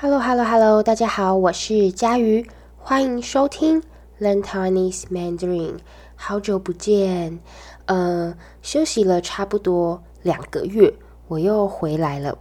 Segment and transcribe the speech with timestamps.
[0.00, 2.44] Hello，Hello，Hello，大家好，我是佳瑜，
[2.76, 3.80] 欢迎收听
[4.20, 5.76] Learn Taiwanese Mandarin。
[6.16, 7.38] 好久不见，
[7.86, 10.92] 呃，休息了差不多两个月，
[11.28, 12.36] 我又回来了。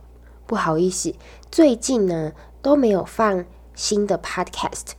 [0.47, 1.13] 不好意思，
[1.52, 3.46] 最近呢都没有放
[3.76, 4.94] 新的 Podcast。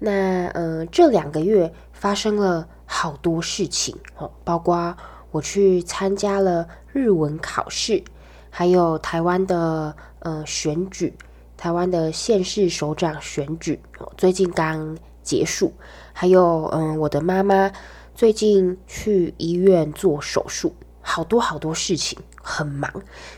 [0.00, 4.96] 那呃，这两个月发生了好多事情哦，包括
[5.30, 8.02] 我去参加了日文考试，
[8.50, 11.14] 还有台湾的呃选举。
[11.62, 13.80] 台湾的县市首长选举
[14.16, 15.72] 最近刚结束，
[16.12, 17.70] 还有嗯，我的妈妈
[18.16, 22.90] 最近去医院做手术，好多好多事情，很忙，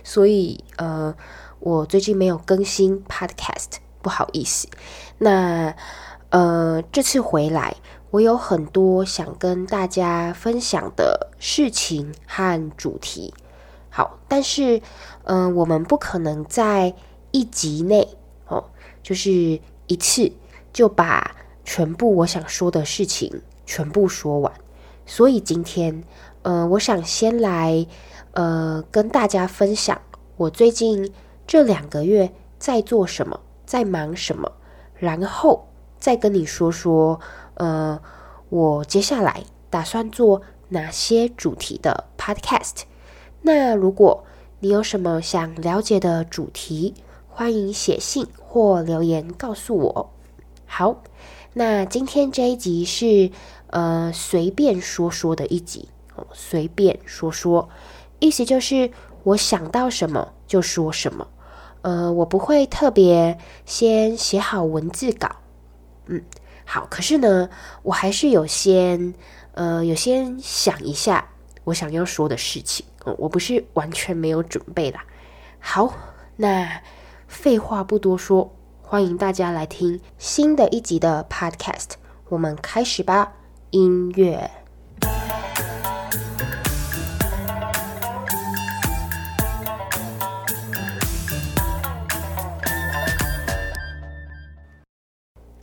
[0.02, 1.14] 所以呃，
[1.60, 4.68] 我最近没有更新 Podcast，不好意思。
[5.18, 5.76] 那
[6.30, 7.76] 呃，这次回来，
[8.10, 13.34] 我有很多想跟大家分享的事情和主题。
[13.90, 14.80] 好，但是
[15.24, 16.94] 嗯、我们不可能在
[17.34, 18.16] 一集内
[18.46, 18.70] 哦，
[19.02, 20.30] 就是一次
[20.72, 21.34] 就把
[21.64, 24.52] 全部我想说的事情全部说完，
[25.04, 26.04] 所以今天，
[26.42, 27.84] 呃，我想先来，
[28.34, 30.00] 呃，跟大家分享
[30.36, 31.12] 我最近
[31.44, 34.52] 这两个月在做什么，在忙什么，
[34.94, 35.66] 然后
[35.98, 37.18] 再跟你说说，
[37.54, 38.00] 呃，
[38.48, 42.82] 我接下来打算做哪些主题的 Podcast。
[43.42, 44.24] 那如果
[44.60, 46.94] 你有什么想了解的主题，
[47.36, 50.14] 欢迎写信或留言告诉我。
[50.66, 51.02] 好，
[51.52, 53.32] 那今天这一集是
[53.70, 57.68] 呃随便说说的一集哦，随便说说，
[58.20, 58.88] 意思就是
[59.24, 61.26] 我想到什么就说什么。
[61.82, 65.28] 呃，我不会特别先写好文字稿。
[66.06, 66.22] 嗯，
[66.64, 67.50] 好，可是呢，
[67.82, 69.12] 我还是有先
[69.54, 71.28] 呃有先想一下
[71.64, 72.86] 我想要说的事情。
[73.04, 75.04] 嗯，我不是完全没有准备啦。
[75.58, 75.92] 好，
[76.36, 76.80] 那。
[77.34, 81.90] 废话不多说，欢迎大家来听新的一集的 Podcast。
[82.28, 83.34] 我们开始吧，
[83.70, 84.50] 音乐。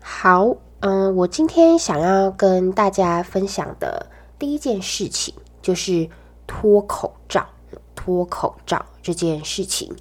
[0.02, 4.06] 好，嗯、我今天想要跟大家分享的
[4.38, 6.08] 第一件事情就是
[6.46, 7.48] 脱口罩。
[7.96, 9.96] 脱口罩这件事情。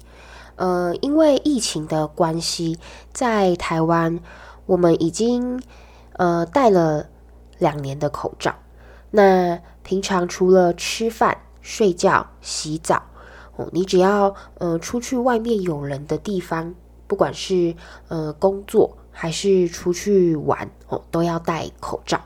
[0.61, 2.77] 呃，因为疫情的关系，
[3.11, 4.19] 在台湾
[4.67, 5.59] 我们已经
[6.13, 7.07] 呃戴了
[7.57, 8.53] 两年的口罩。
[9.09, 13.01] 那平常除了吃饭、睡觉、洗澡，
[13.55, 16.75] 哦，你只要呃出去外面有人的地方，
[17.07, 17.75] 不管是
[18.09, 22.21] 呃工作还是出去玩，哦，都要戴口罩。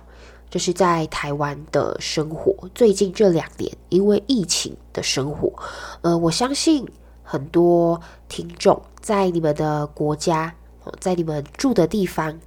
[0.50, 2.53] 这是在台湾的生活。
[2.75, 5.53] 最近这两年，因为疫情的生活，
[6.02, 6.85] 呃，我相信。
[7.25, 8.00] 很多
[8.30, 10.56] 听众在你们的国家，
[11.02, 12.40] 在你们住的地方，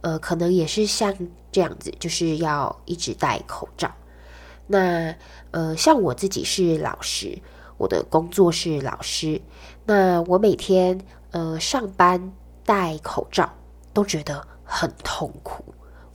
[0.00, 1.16] 呃，可能也是像
[1.52, 3.90] 这样子，就是要一直戴口罩。
[4.66, 5.14] 那
[5.52, 7.38] 呃，像我自己是老师，
[7.78, 9.40] 我的工作是老师，
[9.84, 11.00] 那我每天
[11.30, 12.32] 呃上班
[12.64, 13.48] 戴口罩
[13.94, 15.64] 都觉得很痛苦。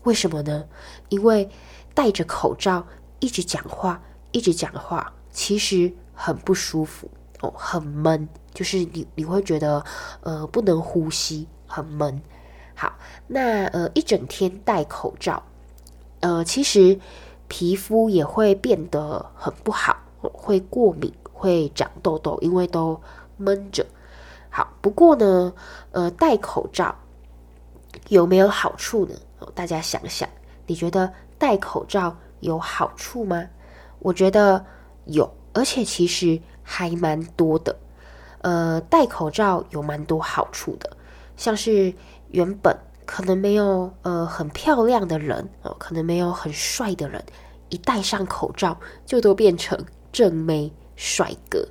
[0.04, 0.66] 为什么呢？
[1.08, 1.50] 因为
[1.94, 2.86] 戴着口罩
[3.20, 4.02] 一直讲话，
[4.32, 7.10] 一直讲话，其实很不舒服。
[7.42, 9.84] 哦，很闷，就是你你会觉得
[10.22, 12.22] 呃不能呼吸，很闷。
[12.76, 12.94] 好，
[13.26, 15.42] 那呃一整天戴口罩，
[16.20, 17.00] 呃其实
[17.48, 23.02] 皮肤也会变得很不好，会过敏，会长痘痘，因为都
[23.38, 23.84] 闷着。
[24.52, 25.52] 好，不过呢，
[25.92, 26.96] 呃戴口罩
[28.10, 29.16] 有没有好处呢？
[29.40, 30.30] 哦，大家想想，
[30.68, 33.48] 你觉得戴口罩有好处吗？
[33.98, 34.64] 我觉得
[35.06, 36.40] 有，而且其实。
[36.74, 37.76] 还蛮多的，
[38.40, 40.96] 呃，戴口罩有蛮多好处的，
[41.36, 41.94] 像是
[42.30, 42.74] 原本
[43.06, 47.22] 可能没有呃很漂亮的人哦，可能没有很帅的人，
[47.68, 49.78] 一戴上口罩就都变成
[50.14, 51.68] 正妹帅哥。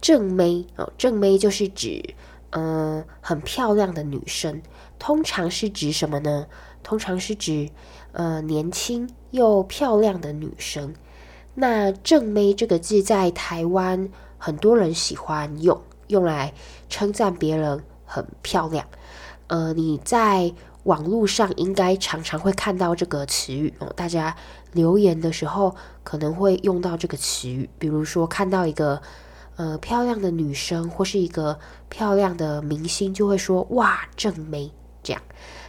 [0.00, 2.02] 正妹哦，正妹就是指
[2.50, 4.60] 呃很漂亮的女生，
[4.98, 6.48] 通常是指什么呢？
[6.82, 7.70] 通常是指
[8.10, 10.94] 呃年轻又漂亮的女生。
[11.54, 14.10] 那正妹这个字在台湾。
[14.44, 16.52] 很多人喜欢用，用来
[16.88, 18.84] 称赞别人很漂亮。
[19.46, 20.52] 呃，你在
[20.82, 23.92] 网络上应该常常会看到这个词语哦。
[23.94, 24.34] 大家
[24.72, 29.00] 留言的时候可能会用到这个词语，比如说看到一个
[29.54, 34.72] 呃漂亮的女生或是一个漂亮的明星，就会说哇，正妹
[35.04, 35.22] 这样。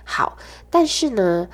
[0.03, 0.35] 好，
[0.71, 1.47] 但是呢，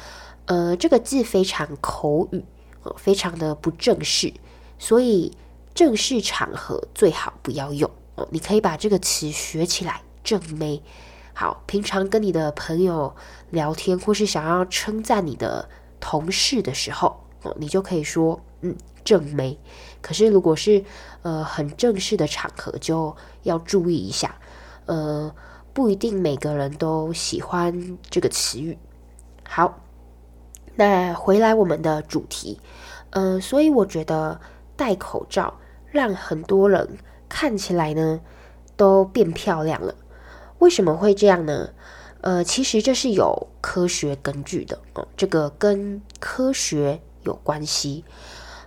[0.45, 2.45] 呃，这个字非常口语，
[2.83, 4.33] 呃，非常的不正式，
[4.77, 5.33] 所以。
[5.73, 10.81] 正式场合最好不要用哦，你可以把这个词学起来，正妹。
[11.33, 13.15] 好，平常跟你的朋友
[13.49, 15.69] 聊天，或是想要称赞你的
[16.01, 18.75] 同事的时候，哦，你就可以说，嗯，
[19.05, 19.57] 正妹。
[20.01, 20.83] 可是如果是
[21.21, 24.35] 呃很正式的场合，就要注意一下，
[24.85, 25.33] 呃，
[25.71, 28.77] 不一定每个人都喜欢这个词语。
[29.47, 29.79] 好，
[30.75, 32.59] 那回来我们的主题，
[33.11, 34.41] 呃，所以我觉得
[34.79, 35.59] 戴口罩
[35.91, 36.97] 让很多人
[37.27, 38.21] 看起来呢
[38.77, 39.93] 都变漂亮了。
[40.59, 41.71] 为什么会这样呢？
[42.21, 48.05] 呃，其实这是有科学根据的哦，这个跟科学有关系。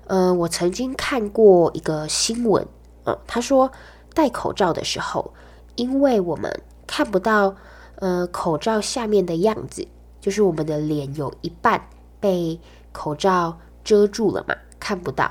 [0.07, 2.67] 呃，我曾经看过一个新闻，
[3.05, 3.73] 呃，他说
[4.13, 5.33] 戴口罩的时候，
[5.77, 7.57] 因为我们看不到
[7.97, 9.89] 呃口罩下面的样子，
[10.21, 11.89] 就是我们的脸有一半
[12.21, 12.61] 被
[12.93, 15.31] 口罩遮住了嘛，看不到。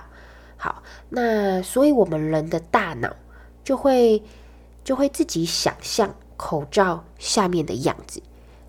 [0.62, 3.16] 好，那所以我们人的大脑
[3.63, 4.22] 就会
[4.84, 6.13] 就会自己想象。
[6.38, 8.19] 口罩下面的样子，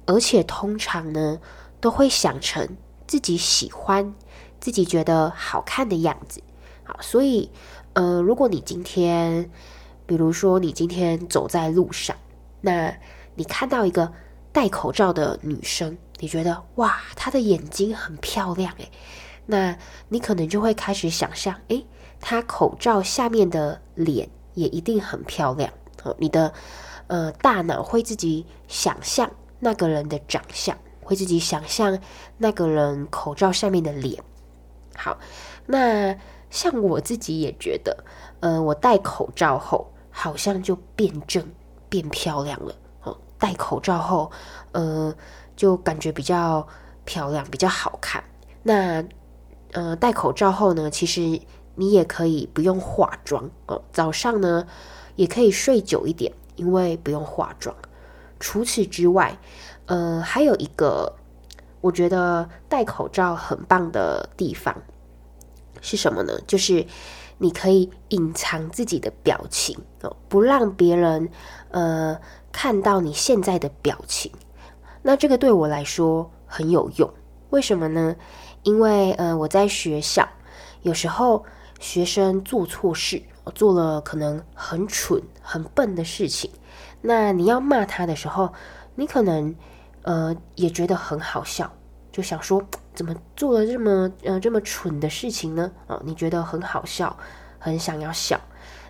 [0.04, 1.40] 而且通常呢，
[1.80, 4.14] 都会想成自己喜欢、
[4.60, 6.42] 自己觉得好看的样子。
[6.84, 7.50] 好，所以，
[7.94, 9.50] 呃，如果你今天，
[10.04, 12.14] 比如说你今天走在路上，
[12.60, 12.94] 那
[13.36, 14.12] 你看到一个
[14.52, 18.90] 戴口罩的女生，你觉得哇，她的眼睛很漂亮诶，
[19.46, 19.76] 那
[20.08, 21.86] 你可能就会开始想象，诶，
[22.20, 25.72] 他口罩下面的脸也一定很漂亮。
[26.02, 26.52] 哦，你的。
[27.08, 31.98] 呃，大脑会自己想象那个人的长相，会自己想象
[32.38, 34.22] 那个人口罩下面的脸。
[34.96, 35.18] 好，
[35.66, 36.16] 那
[36.48, 38.04] 像我自己也觉得，
[38.40, 41.46] 呃，我戴口罩后好像就变正、
[41.90, 42.74] 变漂亮了。
[43.02, 44.30] 哦，戴口罩后，
[44.70, 45.14] 呃，
[45.54, 46.66] 就感觉比较
[47.04, 48.24] 漂亮、比较好看。
[48.62, 49.04] 那
[49.72, 51.40] 呃，戴口罩后呢，其实
[51.74, 54.66] 你也可以不用化妆哦，早上呢
[55.16, 56.32] 也可以睡久一点。
[56.54, 57.74] 因为不用化妆。
[58.38, 59.38] 除此之外，
[59.86, 61.16] 呃，还有一个
[61.80, 64.76] 我觉得戴口罩很棒的地方
[65.80, 66.38] 是什么呢？
[66.46, 66.84] 就是
[67.38, 71.30] 你可以隐藏自己的表情哦，不让别人
[71.70, 72.20] 呃
[72.52, 74.30] 看到你现在的表情。
[75.00, 77.10] 那这个对我来说很有用。
[77.48, 78.14] 为什么呢？
[78.62, 80.28] 因为呃我在学校
[80.82, 81.44] 有时候
[81.80, 83.22] 学生做错事。
[83.56, 86.48] 做了可能很蠢、很笨的事情，
[87.00, 88.52] 那你要骂他的时候，
[88.94, 89.52] 你可能
[90.02, 91.68] 呃也觉得很好笑，
[92.12, 92.62] 就想说
[92.94, 95.72] 怎么做了这么呃这么蠢的事情呢？
[95.88, 97.16] 啊、你觉得很好笑，
[97.58, 98.40] 很想要笑。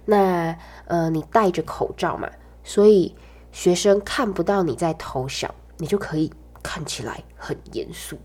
[0.05, 0.55] 那
[0.85, 2.29] 呃你戴着口罩嘛，
[2.63, 3.17] 所以
[3.53, 6.31] 学生看不到你在偷笑，你就可以
[6.63, 8.19] 看起来很严肃。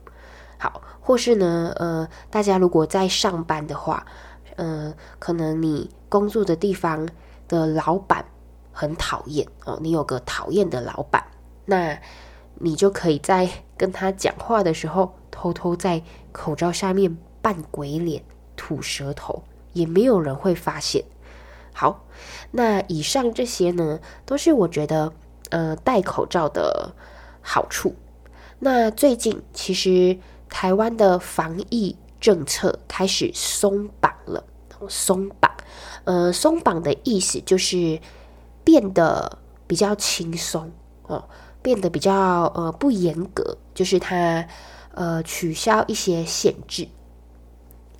[0.58, 4.06] 好，或是呢呃大家如果在上班的话。
[4.58, 7.08] 呃，可能你工作的地方
[7.48, 8.26] 的老板
[8.72, 11.24] 很讨厌哦，你有个讨厌的老板，
[11.66, 11.96] 那
[12.56, 16.02] 你就可以在跟他讲话的时候，偷偷在
[16.32, 18.24] 口罩下面扮鬼脸、
[18.56, 19.44] 吐舌头，
[19.74, 21.06] 也没有人会发现。
[21.72, 22.04] 好，
[22.50, 25.14] 那以上这些呢，都是我觉得
[25.52, 26.96] 呃戴口罩的
[27.44, 27.96] 好处。
[28.58, 30.18] 那最近其实
[30.50, 34.44] 台湾的防疫政策开始松绑了，
[34.90, 35.52] 松绑，
[36.06, 38.00] 呃，松绑的意思就是
[38.64, 40.72] 变得比较轻松
[41.04, 41.28] 哦，
[41.62, 44.48] 变得比较呃不严格，就是它
[44.94, 46.88] 呃取消一些限制。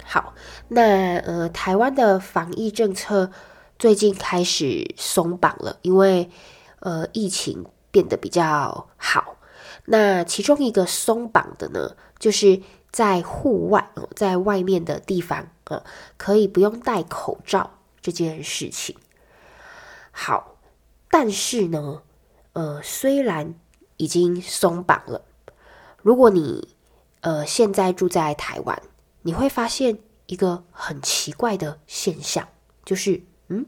[0.04, 0.34] 好，
[0.70, 3.30] 那呃台湾的防疫政策
[3.78, 6.30] 最近开始松绑了，因为
[6.80, 9.27] 呃疫情变得比较好。
[9.86, 12.62] 那其中一个松绑的呢，就是。
[12.90, 15.84] 在户外，在外面的地方，呃，
[16.16, 18.96] 可以不用戴口罩这件事情。
[20.10, 20.56] 好，
[21.12, 22.02] 但是呢，
[22.54, 23.54] 呃，虽然
[23.98, 25.26] 已经松绑了，
[26.02, 26.76] 如果你
[27.20, 28.82] 呃现在住在台湾，
[29.22, 32.48] 你会发现一个很奇怪的现象，
[32.84, 33.66] 就是，嗯，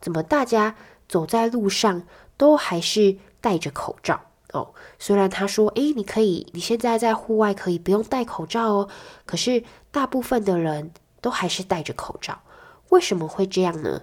[0.00, 0.76] 怎么大家
[1.08, 2.06] 走在路上
[2.36, 4.29] 都还是戴着口罩？
[4.52, 8.88] 哦，虽然他说，诶，你可以，你现在在户外可以不用戴口罩哦，
[9.24, 12.40] 可是大部分的人都还是戴着口罩。
[12.88, 14.02] 为什么会这样呢？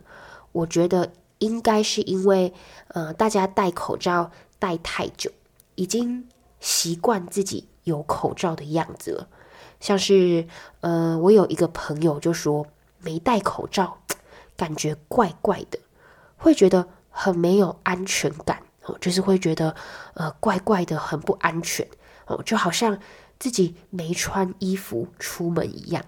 [0.54, 2.54] 我觉得应该是因为，
[2.88, 5.30] 呃，大家戴口罩戴太久，
[5.75, 6.27] 已经
[6.60, 9.27] 习惯自己有口罩的样子了。
[9.80, 10.48] 像是，
[10.80, 12.66] 呃，我有一个朋友就说，
[13.01, 13.98] 没戴口罩，
[14.56, 15.77] 感觉怪怪的，
[16.38, 18.63] 会觉得很没有安全感。
[19.00, 19.75] 就是会觉得，
[20.13, 21.88] 呃，怪怪的，很不安全
[22.27, 23.00] 哦，就好像
[23.39, 26.03] 自己没穿衣服出门一样。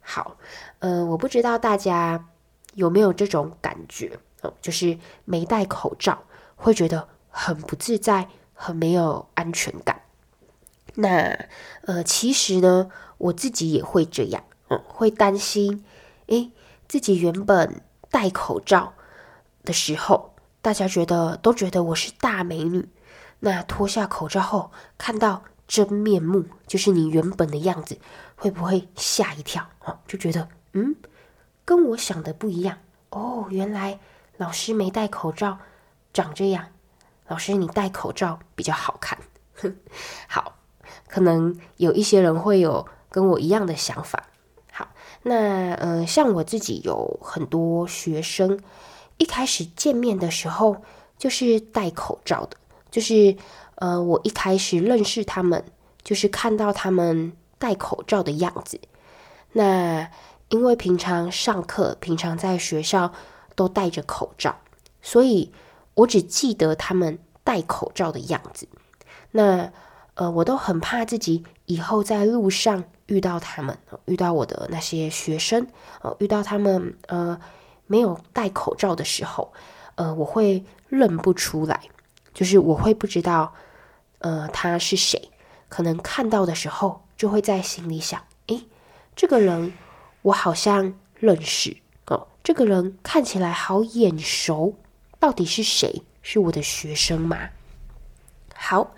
[0.00, 0.36] 好，
[0.78, 2.28] 呃，我不知道大家
[2.74, 6.22] 有没有这种感觉哦，就是没戴口罩
[6.54, 10.02] 会觉得很不自在，很没有安全感。
[10.94, 11.46] 那
[11.82, 15.84] 呃，其实呢，我自己也会这样，嗯，会担心，
[16.26, 16.52] 诶，
[16.88, 18.94] 自己原本戴口罩
[19.64, 20.35] 的时候，
[20.66, 22.88] 大家觉得都觉得我是大美女，
[23.38, 27.96] 那脱下口罩后看到真面目，就是你原本的样子，
[28.34, 29.64] 会不会吓一跳？
[29.84, 30.96] 哦，就觉得，嗯，
[31.64, 32.78] 跟我想的不一样
[33.10, 34.00] 哦，原来
[34.38, 35.56] 老师没戴口罩
[36.12, 36.66] 长这样，
[37.28, 39.16] 老师你戴口罩比较好看，
[39.54, 39.76] 哼，
[40.26, 40.56] 好。
[41.06, 44.24] 可能有一些人会有跟我一样的想法。
[44.72, 44.88] 好，
[45.22, 48.58] 那呃，像我自己有很多学生，
[49.18, 50.76] 一开始见面的时候
[51.18, 52.56] 就是戴口罩的，
[52.90, 53.36] 就是
[53.76, 55.64] 呃，我一开始认识他们，
[56.02, 58.80] 就是看到他们戴口罩的样子。
[59.52, 60.10] 那
[60.48, 63.12] 因为平常上课，平常在学校
[63.54, 64.56] 都戴着口罩，
[65.00, 65.52] 所以
[65.94, 68.68] 我只记得他们戴口罩的样子。
[69.30, 69.72] 那
[70.14, 75.66] 呃，我都很怕自己以后在路上遇到他们，遇到我的那些学生，
[76.02, 77.38] 呃，遇到他们呃
[77.86, 79.52] 没有戴口罩的时候，
[79.94, 81.80] 呃，我会认不出来，
[82.32, 83.54] 就是我会不知道，
[84.18, 85.30] 呃，他是谁。
[85.68, 88.64] 可能看到的时候，就会在心里想，诶，
[89.14, 89.72] 这个人
[90.22, 91.76] 我好像认识
[92.06, 94.74] 哦，这个人看起来好眼熟，
[95.18, 96.02] 到底是谁？
[96.22, 97.50] 是我的学生吗？
[98.54, 98.94] 好。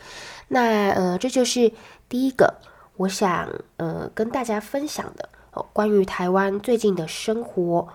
[0.51, 1.71] 那呃，这就是
[2.09, 2.55] 第一个
[2.97, 7.87] 我想呃跟大家分享的哦，关于台湾最近的生活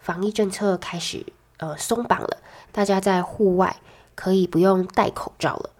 [0.00, 1.24] 防疫政策开始
[1.58, 2.38] 呃松绑了，
[2.72, 3.76] 大家在户外
[4.16, 5.70] 可以不用戴口罩了。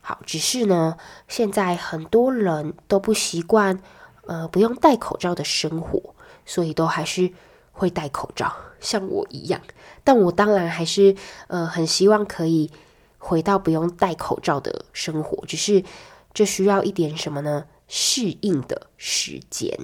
[0.00, 0.96] 好，只是呢，
[1.26, 3.80] 现在很多人都不习惯
[4.26, 6.14] 呃不用戴口罩的生活，
[6.46, 7.32] 所以都还是
[7.72, 9.60] 会戴口罩，像我一样。
[10.04, 11.16] 但我当然还是
[11.48, 12.70] 呃很希望可以。
[13.22, 15.84] 回到不用戴口罩的生活，只是
[16.32, 17.66] 这需要一点什么呢？
[17.86, 19.78] 适应的时间。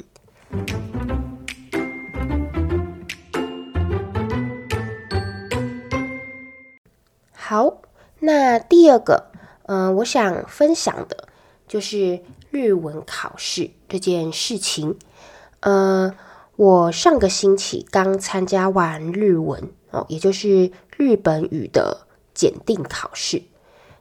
[7.48, 7.80] 好，
[8.18, 9.30] 那第二个，
[9.66, 11.28] 嗯、我想分享的
[11.68, 14.98] 就是日文考试这件事情。
[15.60, 16.12] 呃，
[16.56, 22.08] 我上个星期刚参加完日文哦，也就是日本语的。
[22.34, 23.44] 检定考试，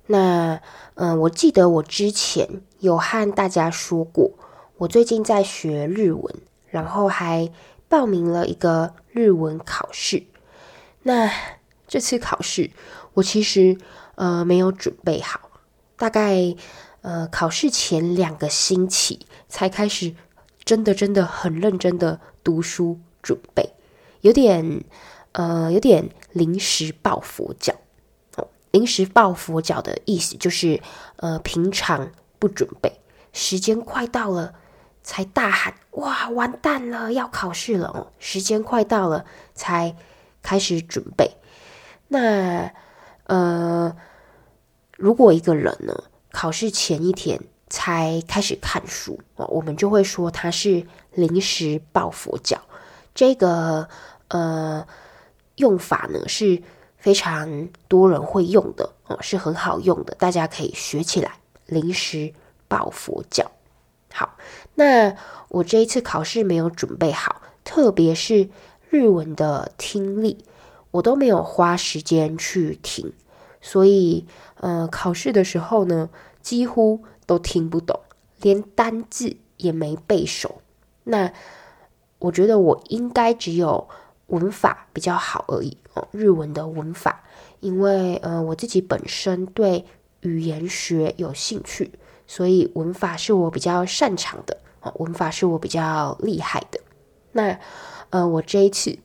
[0.08, 0.60] 那
[0.96, 2.50] 嗯、我记得我之前
[2.80, 4.32] 有和大家说过，
[4.78, 6.36] 我最近在学日文，
[6.68, 7.50] 然后还
[7.88, 10.24] 报名了一个日文考试。
[11.04, 11.32] 那
[11.88, 12.72] 这次考试，
[13.16, 13.78] 我其实
[14.14, 15.50] 呃没有准备好，
[15.98, 16.56] 大概
[17.02, 20.16] 呃考试前两个星期才开始，
[20.64, 23.74] 真的真的很认真的读书准备，
[24.22, 24.84] 有点
[25.32, 27.74] 呃有点临时抱佛脚。
[28.72, 30.82] 临时抱佛脚的意思就是，
[31.16, 33.00] 呃，平常不准备，
[33.32, 34.54] 时间快到了
[35.02, 39.96] 才大喊“哇，完蛋了，要考试了哦！”时间快到了才
[40.44, 41.38] 开始准备。
[42.10, 42.74] 那，
[43.26, 43.96] 呃，
[44.98, 47.40] 如果一个人呢，考试前一天
[47.70, 52.62] 才开始看书，哦，我们就会说他是临时抱佛脚。
[53.14, 53.88] 这个，
[54.30, 54.88] 呃，
[55.56, 56.64] 用法呢是。
[56.98, 61.34] 非常多人会用的哦，是很好用的，大家可以学起来。
[61.68, 62.34] 临时
[62.68, 63.52] 抱佛脚。
[64.12, 64.36] 好，
[64.74, 65.16] 那
[65.50, 68.50] 我这一次考试没有准备好，特别是
[68.90, 70.44] 日文的听力，
[70.96, 73.14] 我都没有花时间去听，
[73.62, 74.26] 所以
[74.56, 76.10] 呃，考试的时候呢，
[76.42, 78.00] 几乎都听不懂，
[78.42, 80.62] 连单字也没背熟。
[81.04, 81.32] 那
[82.20, 83.88] 我觉得我应该只有。
[84.28, 87.24] 文法比较好而已哦，日文的文法，
[87.60, 89.86] 因为呃我自己本身对
[90.22, 91.92] 语言学有兴趣，
[92.26, 96.80] 所以文法是我比较擅长的哦，文法是我比较厉害的。
[97.34, 97.60] 那
[98.10, 98.98] 呃我这一次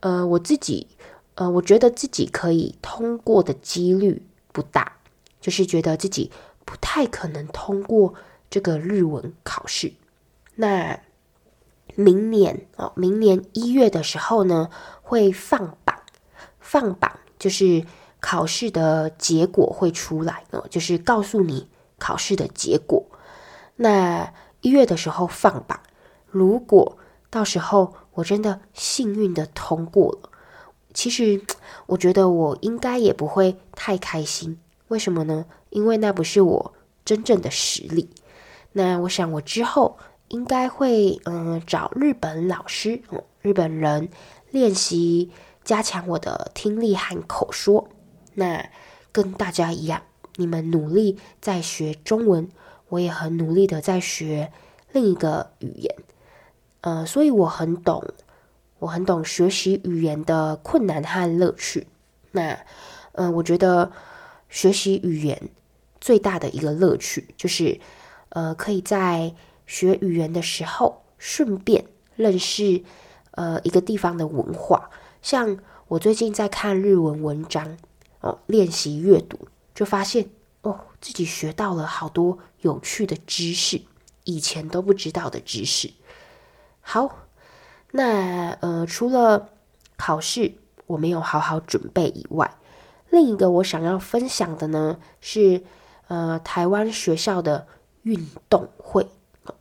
[0.00, 0.88] 呃我自己
[1.36, 4.98] 呃我觉得自己可以通过的几率不大，
[5.40, 6.30] 就是觉得自己
[6.66, 8.14] 不太可能通过
[8.50, 9.94] 这个日文考试。
[10.56, 11.00] 那。
[11.98, 14.68] 明年哦，明年一月的时候呢，
[15.00, 15.98] 会放榜。
[16.60, 17.86] 放榜就是
[18.20, 23.06] 考试的结果会出来哦，就是告诉你考试的结果。
[23.76, 25.80] 那一月的时候放榜，
[26.26, 26.98] 如果
[27.30, 30.30] 到时候我真的幸运的通过了，
[30.96, 31.40] 其实
[31.86, 34.58] 我觉得我应该也不会太开心。
[34.88, 35.44] 为什么呢？
[35.70, 36.72] 因为那不是我
[37.04, 38.08] 真正的实力。
[38.72, 39.98] 那我想我之后。
[40.28, 44.08] 应该会嗯找日本老师，嗯，日本人
[44.50, 45.30] 练习
[45.62, 47.88] 加强我的听力和口说。
[48.34, 48.68] 那
[49.12, 50.02] 跟大家一样，
[50.34, 52.48] 你们努力在学中文，
[52.88, 54.50] 我也很努力的在学
[54.90, 55.94] 另一个语言。
[56.80, 58.02] 呃，所以我很懂，
[58.78, 61.86] 我很懂学习语言的困难和乐趣。
[62.32, 62.58] 那，
[63.12, 63.90] 嗯、我觉得
[64.48, 65.48] 学习语言
[66.00, 67.80] 最大的一个乐趣就是，
[68.28, 69.34] 呃，可以在
[69.66, 72.82] 学语言的时候顺便认识
[73.30, 74.90] 呃一个地方的文化。
[75.22, 77.78] 像我最近在看日文文章
[78.20, 80.28] 哦，练习阅读，就发现
[80.62, 83.80] 哦，自己学到了好多有趣的知识，
[84.24, 85.90] 以前都不知道的知识。
[86.80, 87.25] 好，
[87.92, 89.48] 那呃，除了
[89.96, 90.52] 考试
[90.86, 92.54] 我没有好好准备以外，
[93.10, 95.62] 另一个我想要分享的呢是
[96.08, 97.66] 呃，台湾学校的
[98.02, 99.08] 运动会，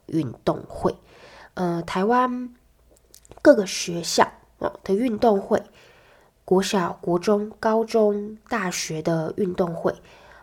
[0.07, 0.95] 运动会，
[1.53, 2.53] 呃，台湾
[3.41, 5.63] 各个学校啊的运动会，
[6.43, 9.95] 国小、国中、高中、大学的运动会，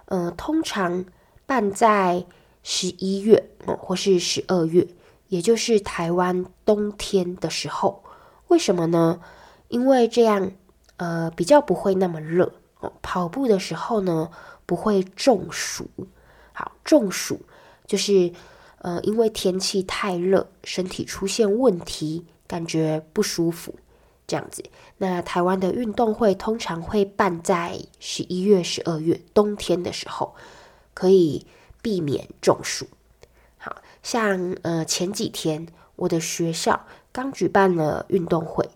[0.06, 1.04] 呃，通常
[1.46, 2.24] 办在
[2.62, 4.88] 十一月，或是十二月。
[5.32, 8.04] 也就是台湾冬天的时候，
[8.48, 9.18] 为什么呢？
[9.68, 10.52] 因为这样，
[10.98, 12.92] 呃，比较不会那么热哦。
[13.00, 14.30] 跑步的时候呢，
[14.66, 15.88] 不会中暑。
[16.52, 17.40] 好，中暑
[17.86, 18.30] 就是，
[18.80, 23.74] 呃，因为天气太热，身体出现问题，感觉不舒服，
[24.26, 24.62] 这样子。
[24.98, 30.34] 那台湾的运动会通常会办在十一月、十二月，冬天的时候，
[30.92, 31.46] 可以
[31.80, 32.86] 避免中暑。
[34.02, 35.66] 像呃前几天
[35.96, 38.68] 我的学校刚举办了运动会，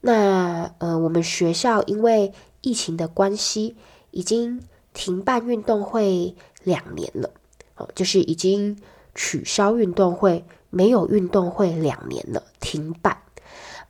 [0.00, 3.76] 那呃我们学校因为疫情的关系，
[4.10, 6.34] 已经停办运动会
[6.64, 7.30] 两年了，
[7.76, 8.80] 哦，就是已经
[9.14, 13.22] 取消运动会，没有运动会两年了，停办。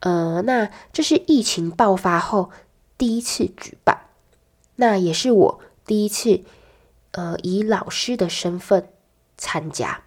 [0.01, 2.51] 呃，那这是疫情爆发后
[2.97, 4.03] 第一次举办，
[4.77, 6.43] 那也是我第一次
[7.11, 8.89] 呃以老师的身份
[9.37, 10.05] 参加。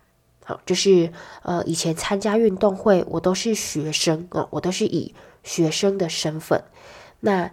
[0.66, 1.12] 就是
[1.44, 6.64] 呃，以前参加运动会，我都是学生啊、我都是以学生的身份。
[7.20, 7.52] 那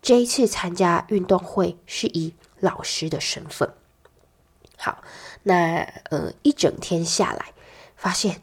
[0.00, 3.72] 这一次参加运动会是以老师的身份。
[4.76, 5.02] 好，
[5.44, 7.52] 那呃，一整天下来，
[7.94, 8.40] 发现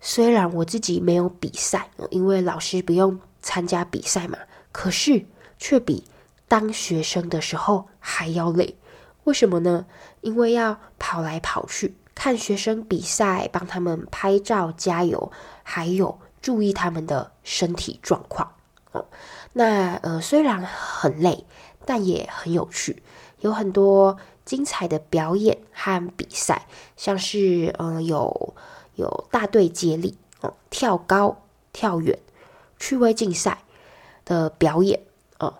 [0.00, 4.38] 虽然我自己没有比赛，因为老师不用参加比赛嘛，
[4.70, 5.26] 可是
[5.58, 6.04] 却比
[6.48, 8.78] 当学生的时候还要累。
[9.24, 9.86] 为什么呢？
[10.22, 11.94] 因为要跑来跑去。
[12.22, 15.32] 看学生比赛，帮他们拍照加油，
[15.64, 18.52] 还有注意他们的身体状况。
[18.92, 19.06] 哦，
[19.54, 21.44] 那呃虽然很累，
[21.84, 23.02] 但也很有趣，
[23.40, 28.54] 有很多精彩的表演和比赛，像是嗯、呃、有
[28.94, 32.16] 有大队接力哦，跳高、跳远、
[32.78, 33.64] 趣味竞赛
[34.24, 35.00] 的表演
[35.40, 35.54] 哦，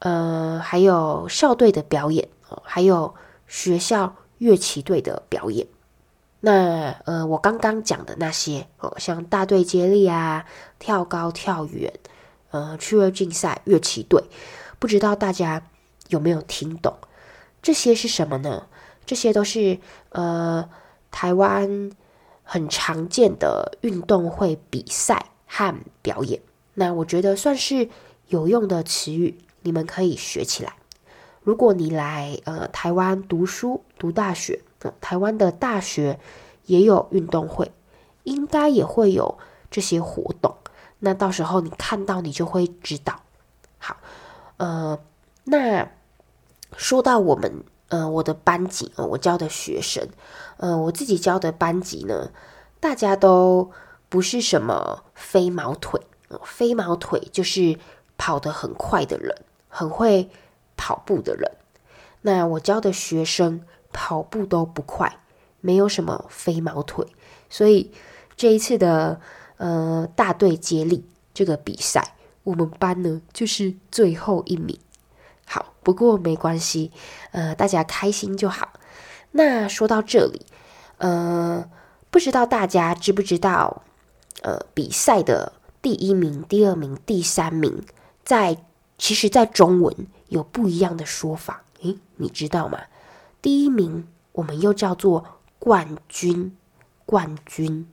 [0.00, 3.14] 呃还有校队的表演哦，还有
[3.46, 4.14] 学校。
[4.38, 5.66] 乐器队的表演，
[6.40, 10.46] 那呃，我刚刚讲的那些哦，像大队接力啊、
[10.78, 11.92] 跳高、跳远，
[12.50, 14.22] 呃，趣味竞赛、乐器队，
[14.78, 15.62] 不知道大家
[16.08, 16.96] 有没有听懂？
[17.60, 18.66] 这些是什么呢？
[19.04, 19.78] 这些都是
[20.10, 20.68] 呃
[21.10, 21.90] 台湾
[22.44, 26.40] 很常见的运动会比赛和表演。
[26.74, 27.88] 那我觉得算是
[28.28, 30.74] 有用的词语，你们可以学起来。
[31.42, 34.60] 如果你来呃台湾读书读大学，
[35.00, 36.18] 台湾的大学
[36.66, 37.72] 也有运动会，
[38.24, 39.38] 应该也会有
[39.70, 40.56] 这些活动。
[41.00, 43.20] 那到时候你看到你就会知道。
[43.78, 43.96] 好，
[44.56, 44.98] 呃，
[45.44, 45.90] 那
[46.76, 50.08] 说到我们呃我的班级，我教的学生，
[50.56, 52.30] 呃，我自己教的班级呢，
[52.80, 53.70] 大家都
[54.08, 56.00] 不是什么飞毛腿，
[56.44, 57.78] 飞毛腿就是
[58.16, 59.34] 跑得很快的人，
[59.68, 60.30] 很会。
[60.80, 61.56] 跑步的人，
[62.22, 65.18] 那我教的学生跑步都不快，
[65.60, 67.06] 没有什么飞毛腿，
[67.48, 67.90] 所以
[68.36, 69.20] 这一次的
[69.56, 74.78] 呃大队接力这个比赛，我们班呢就是最后一名。
[75.46, 76.92] 好，不过没关系，
[77.32, 78.70] 呃，大家开心就好。
[79.32, 80.46] 那说到这里，
[80.98, 81.68] 呃，
[82.10, 83.82] 不知道大家知不知道，
[84.42, 87.82] 呃，比赛的第一名、第二名、第三名，
[88.24, 88.58] 在
[88.98, 89.94] 其实，在中文。
[90.28, 92.78] 有不一样的说法，诶，你知道吗？
[93.40, 95.24] 第一名我们又叫做
[95.58, 96.56] 冠军，
[97.06, 97.86] 冠军；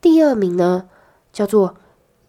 [0.00, 0.88] 第二名呢
[1.32, 1.76] 叫做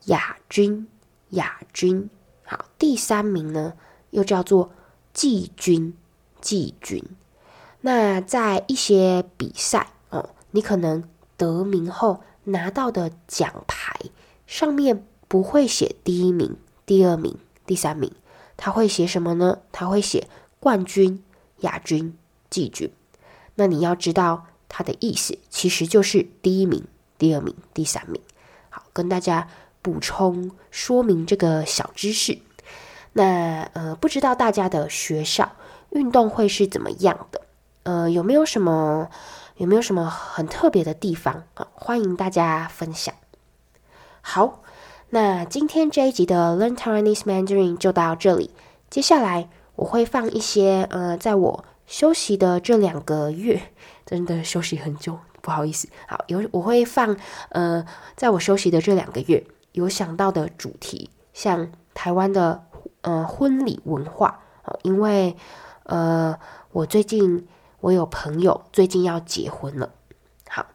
[0.05, 0.87] 亚军，
[1.29, 2.09] 亚军。
[2.43, 3.73] 好，第三名呢
[4.09, 4.71] 又叫做
[5.13, 5.95] 季军，
[6.41, 7.03] 季军。
[7.81, 11.03] 那在一些比赛哦，你可能
[11.37, 13.97] 得名后拿到的奖牌
[14.45, 18.11] 上面不会写第一名、第二名、第三名。
[18.57, 19.59] 他会写什么呢？
[19.71, 20.27] 他会写
[20.59, 21.23] 冠军、
[21.59, 22.17] 亚军、
[22.49, 22.91] 季军。
[23.55, 26.85] 那你要知道它的意思，其实就是第一名、
[27.17, 28.21] 第二名、第三名。
[28.69, 29.47] 好，跟大家
[29.81, 32.39] 补充说明这个小知识。
[33.13, 35.51] 那呃，不知道大家的学校
[35.89, 37.41] 运动会是怎么样的？
[37.83, 39.09] 呃，有没有什么
[39.57, 41.67] 有没有什么很特别的地方啊？
[41.73, 43.13] 欢迎大家分享。
[44.21, 44.61] 好，
[45.09, 48.51] 那今天这一集的 Learn Taiwanese Mandarin 就到这里。
[48.89, 53.59] 接下来我会放一些呃，在我休息的这两个月，
[54.05, 55.89] 真的休息很久，不好意思。
[56.07, 57.17] 好，有我会放
[57.49, 57.83] 呃，
[58.15, 62.63] 在我休息的这两个月有想到的主题，像台湾的
[63.01, 65.35] 呃婚礼文化啊，因为
[65.83, 66.37] 呃
[66.71, 67.47] 我最近
[67.79, 69.89] 我有朋友最近要结婚了。
[70.47, 70.67] 好，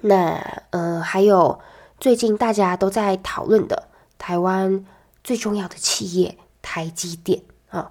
[0.00, 1.60] 那呃还有。
[2.00, 4.86] 最近大家都在讨论的台湾
[5.24, 7.90] 最重要的企业台积电啊，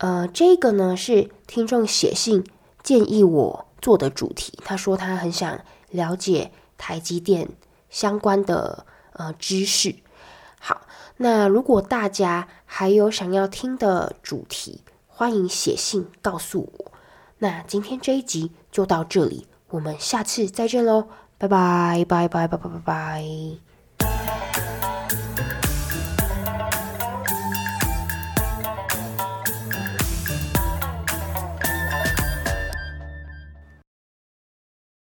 [0.00, 2.42] 呃，这个呢是听众写信
[2.82, 4.58] 建议我做的主题。
[4.64, 5.60] 他说他很想
[5.90, 7.50] 了解台积电
[7.90, 9.94] 相关的呃知识。
[10.58, 10.86] 好，
[11.18, 16.92] 那如果大家还有想要听的主题，欢迎写信告诉我。
[17.38, 21.08] 那今天这一集就到这里，我们下次再见喽。
[21.36, 23.69] 拜拜拜拜拜拜拜拜。